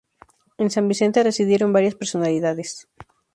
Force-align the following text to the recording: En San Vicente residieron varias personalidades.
En 0.57 0.69
San 0.71 0.87
Vicente 0.87 1.21
residieron 1.21 1.73
varias 1.73 1.93
personalidades. 1.93 2.87